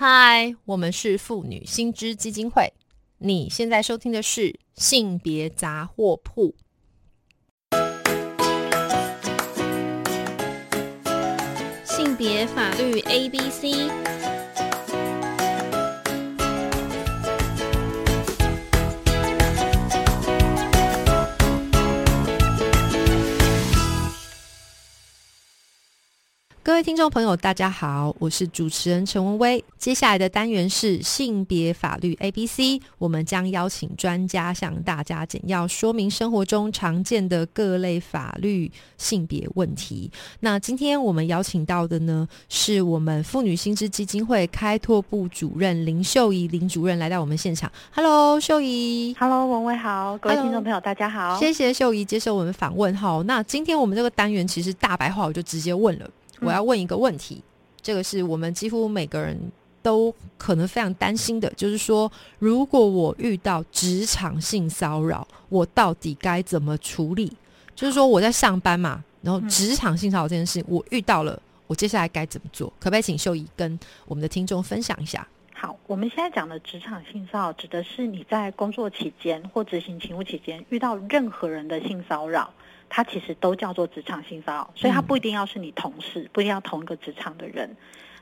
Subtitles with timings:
[0.00, 2.72] 嗨，我们是妇女新知基金会。
[3.18, 6.54] 你现在收听的是性别杂货铺。
[11.82, 13.90] 性别法律 A B C。
[26.78, 29.64] 位听众朋友，大家好，我是主持人陈文威。
[29.76, 40.08] 接下来的单元是性别法律 A B C，我们将邀请专家向大家简要说明生活中常见的各类法律性别问题。
[40.38, 47.68] 那今天我们邀请到的呢，是我们妇女新知基金会开拓部主任林秀仪林主任来到我们现场。
[47.92, 49.16] Hello，秀仪。
[49.18, 51.36] Hello，文威好，各位听众朋友大家好。
[51.40, 53.20] 谢谢秀仪接受我们访问哈。
[53.26, 56.08] 那今天我们这个单元其实大白话，我就直接问了。
[56.40, 57.42] 我要问一个问题，
[57.80, 59.38] 这个是我们几乎每个人
[59.82, 67.32] 都可能非常担心的，就是说，如果我遇到职场性骚扰，我到底该怎么处理？
[67.74, 72.68] 就是说我在上班嘛，然后职场性骚扰这件事，我遇到了，我接下来该怎么做？
[72.80, 75.26] 可不可以请秀仪跟我们的听众分享一下？
[75.60, 82.54] 好，我们现在讲的职场性骚扰，指的是你在工作期间或执行勤务期间遇到任何人的性骚扰。
[82.88, 87.76] 它其实都叫做职场性骚扰，所以它不一定要是你同事，不一定要同一个职场的人。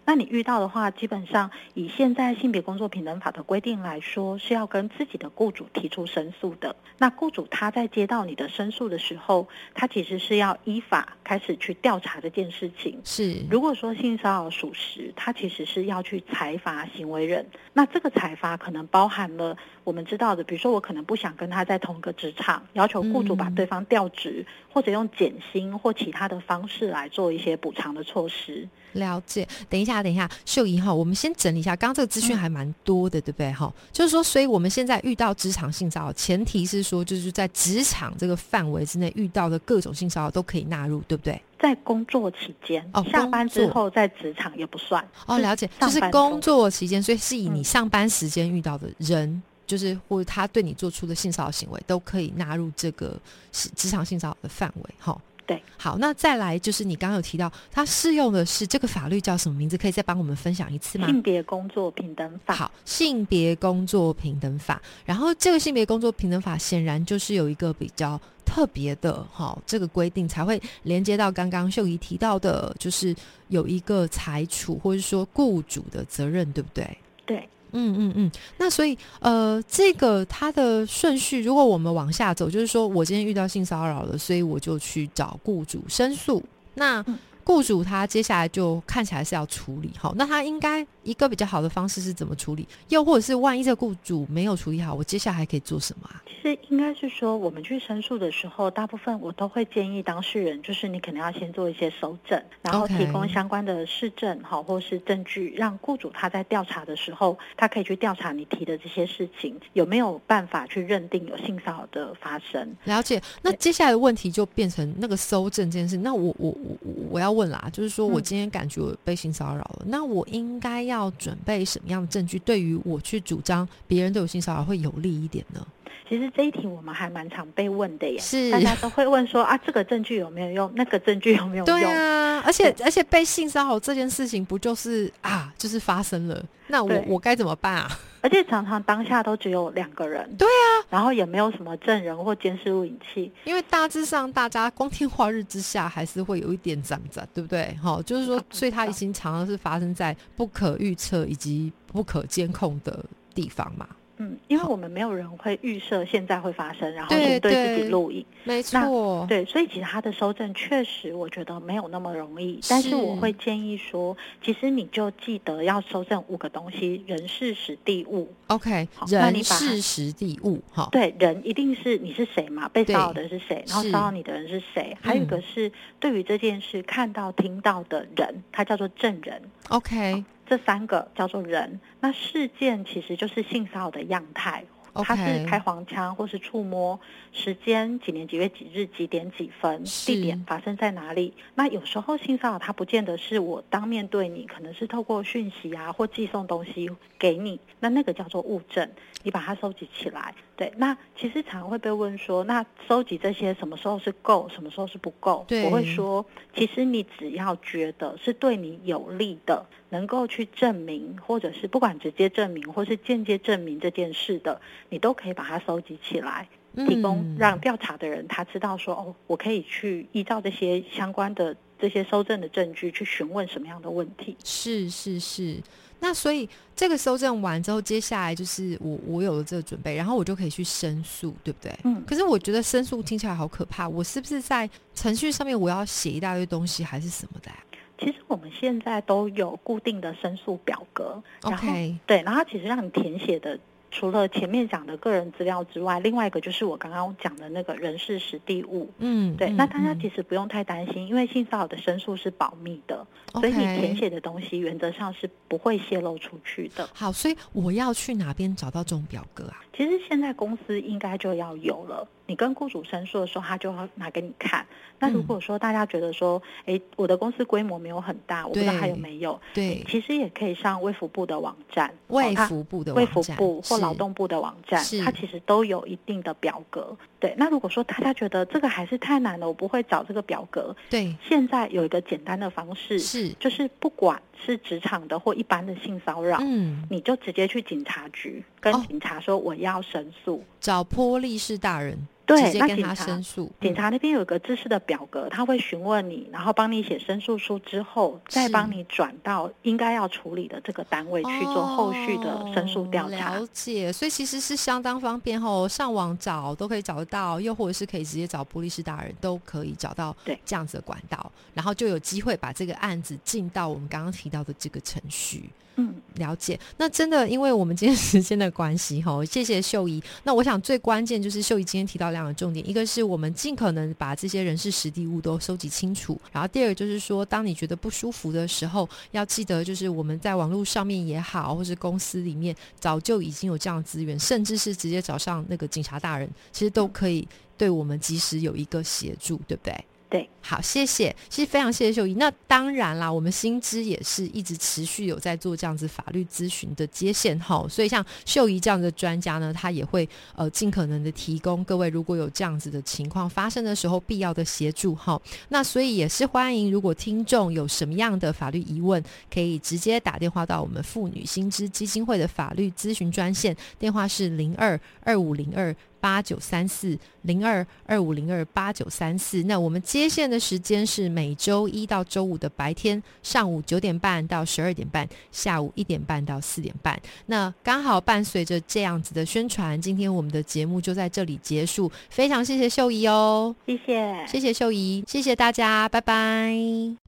[0.06, 6.76] 那你遇到的话，基本上以现在性别工作平等法的规定来说，是要跟自己的雇主提出申诉的。
[6.96, 13.00] 那雇主他在接到你的申诉的时候，他其实是要依法开始去调查这件事情。
[13.04, 17.44] 是，如果说性骚扰属实，他其实是要去裁罚行为人。
[17.72, 28.68] 那这个裁罚可能包含了我们知道的，比如说我可能不想跟他在同一个职场，要求雇主把对方调职，嗯、或者用减薪或其他的方式来做一些补偿的措施。
[28.96, 29.46] 了解。
[29.70, 33.72] 等一下，等一下，秀仪哈，我们先整理一下，刚刚这个资讯还蛮多的，嗯、对不对哈？
[33.92, 41.40] 就是说，所以我们现在遇到职场性骚扰，前提是说，就是在职场这个范围之内遇到的各种性骚扰都可以纳入，对不对？
[41.58, 45.02] 在工作期间，哦，下班之后在职场也不算。
[45.26, 49.28] 哦，了解，就是工作期间，所以是以你上班时间遇到的人。
[49.28, 53.18] 嗯就是或者他对你做出的性骚扰行为，都可以纳入这个
[53.50, 55.20] 职场性骚扰的范围，哈。
[55.46, 59.78] 对，好，那再来就是你刚刚有提到，它适用的是这个法律叫什么名字？
[59.78, 61.06] 可以再帮我们分享一次吗？
[61.06, 62.54] 性别工作平等法。
[62.54, 64.82] 好，性别工作平等法。
[65.04, 73.14] 然后这个性别工作平等法显然就是有一个比较特别的哈，这个规定才会连接到刚刚秀仪提到的，就是
[73.46, 76.98] 有一个裁处或者说雇主的责任，对不对？
[77.24, 77.48] 对。
[77.72, 86.42] 嗯嗯嗯，那所以呃，这个它的顺序，如果我们往下走，就是说我今天遇到性骚扰了，所以我就去找雇主申诉。
[86.74, 87.04] 那
[87.44, 92.66] 雇主他接下来就看起来是要处理好，那他应该一个比较好的方式是怎么处理？
[92.88, 96.22] 又或者是万一这个雇主没有处理好，我接下来还可以做什么啊？
[96.26, 112.76] 其实应该是说，我们去申诉的时候，大部分我都会建议当事人，就是你可能要先做一些搜证，然后提供相关的事证好或是证据，让雇主他在调查的时候，他可以去调查你提的这些事情有没有办法去认定有性骚扰的发生。
[112.84, 113.20] 了解。
[113.42, 116.76] 那接下来的问题就变成那个搜证这件事，那我我我
[117.10, 125.66] 我要问啦，就是说我今天感觉我被性骚扰了，嗯、那我应该要要准备什么样的证据，对于我去主张别人都有性骚扰会有利一点呢？
[126.08, 130.72] 其实这一题我们还蛮常被问的耶，是大家都会问说啊，这个证据有没有用？
[130.74, 131.66] 那个证据有没有用？
[131.66, 137.88] 对啊，而且而且被性骚扰这件事情不就是啊，就是发生了，那我我该怎么办啊？
[138.22, 147.76] 而且常常当下都只有两个人，对啊，然后也没有什么证人或监视录影器，因为大致上大家光天化日之下还是会有一点攒攒，对不对？
[147.80, 153.86] 好，就是说，所以它已经常常是发生在不可预测以及不可监控的地方嘛。
[154.18, 168.28] 嗯，因为我们没有人会预设现在会发生，然后先对自己录影，没错，对，所以其实他的收证确实我觉得没有那么容易，但是我会建议说，其实你就记得要收证五个东西：人、事、时、地、物。
[168.46, 175.70] OK，人、事、时、地、物，哈，对，人一定是你是谁嘛，被骚扰的是谁，然后骚扰你的人是谁，还有一个是
[176.00, 179.42] 对于这件事看到、听到的人，他叫做证人。
[179.68, 180.24] OK。
[180.48, 184.64] 这三个叫做人，那事件其实就是性骚扰的样态，
[184.94, 186.98] 它是开黄腔或是触摸，
[187.32, 191.34] 时间几年几月几日几点几分，地点发生在哪里？
[191.54, 196.88] 那有时候性骚扰它不见得是我当面对你，可能是透过讯息啊或寄送东西
[197.18, 198.88] 给你，那那个叫做物证，
[199.22, 200.34] 你把它收集起来。
[200.56, 205.46] 对，那其实常会被问说，那收集这些什么时候是够，什么时候是不够？
[205.64, 206.24] 我会说，
[206.54, 224.36] 其实你只要觉得是对你有利的，能够去证明，或者是不管直接证明或是间接证明这件事的，你都可以把它收集起来，提供嗯让调查的人他知道说，哦，我可以去依照这些相关的这些收证的证据去询问什么样的问题。
[224.44, 225.56] 是是是。
[225.98, 231.74] 那所以这个搜证完之后，接下来就是我我有了这个准备，然后我就可以去申诉，对不对？
[231.84, 237.56] 嗯可是我觉得申诉听起来好可怕，我是不是在程序上面我要写一大堆东西，还是什么的啊、
[237.98, 243.58] 其实我们现在都有固定的申诉表格，然后 OK 对，然后它其实让你填写的，
[243.90, 248.90] 除了前面讲的个人资料之外，另外一个就是我刚刚讲的那个人事实地物。
[248.98, 256.88] 嗯，对，嗯那大家嗯其实不用太担心，因为性骚扰的申诉是保密的，所以你填写的东西原则上是不会泄露出去的。
[256.92, 259.64] 好，所以我要去哪边找到这种表格啊？
[259.76, 262.06] 其实现在公司应该就要有了。
[262.26, 264.66] 你跟雇主申诉的时候，他就要拿给你看。
[264.98, 276.96] 那如嗯果说大家觉得说，诶，我的公司规模没有很大，我不知道还有对没有，对，其实也可以上卫福部的网站，卫哦它福部的卫福网站部或是劳动部的网站，它其实都有一定的表格。
[277.20, 290.42] 对，那如果说大家觉得这个还是太难了，我不会找这个表格，对现在有一个简单的方式，是就是不管是职场的或一般的性骚扰，嗯，你就直接去警察局跟哦警察说我要申诉。
[290.60, 303.36] 找波利士大人对直接跟他那警察申诉，警嗯察那边有一个知识的表格，他会询问你，然后帮你写申诉书之后，再帮你转到应该要处理的这个单位去做后续的申诉调查。
[303.36, 315.48] 哦了解，所以其实是相当方便哦，上网找都可以找得到，又或者是可以直接找波利士大人，都可以找到对这样子的管道，然后就有机会把这个案子进到我们刚刚提到的这个程序。
[315.78, 320.02] 嗯，了解，那真的，因为我们今天时间的关系，哈，谢谢秀仪。
[320.22, 337.26] 那我想最关键就是秀仪今天提到两个重点，一个是我们尽可能把这些人事实地物都收集清楚，然后第二个就是说，当你觉得不舒服的时候，要记得就是我们在网络上面也好，或是公司里面早就已经有这样的资源，甚至是直接找上那个警察大人，其实都可以
[337.58, 339.84] 对我们及时有一个协助，对不对？
[340.08, 342.14] 对，好，谢谢，其实非常谢谢秀仪。
[342.14, 355.20] 那当然啦，我们新知也是一直持续有在做这样子法律咨询的接线哈，所以像秀仪这样的专家呢，他也会呃尽可能的提供各位如果有这样子的情况发生的时候必要的协助哈。
[355.48, 365.74] 那所以也是欢迎，如果听众有什么样的法律疑问，可以直接打电话到我们妇女新知基金会的法律咨询专线，电话是零二二五零二。
[366.06, 369.42] 八九三四零二二五零二八九三四。
[369.42, 376.96] 那我们接线的时间是每周一到周五的白天上午九点半到十二点半，下午一点半到四点半。
[377.26, 381.90] 那刚好伴随着这样子的宣传，今天我们的节目就在这里结束。
[382.08, 387.05] 非常谢谢秀仪哦，谢谢，谢谢秀仪，谢谢大家，拜拜。